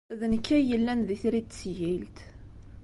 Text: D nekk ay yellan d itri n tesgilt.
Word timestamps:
D 0.19 0.21
nekk 0.31 0.47
ay 0.55 0.63
yellan 0.69 0.99
d 1.07 1.09
itri 1.15 1.41
n 1.45 1.45
tesgilt. 1.49 2.17